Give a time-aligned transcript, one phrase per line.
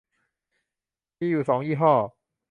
[1.19, 1.93] มีอยู่สองยี่ห้อ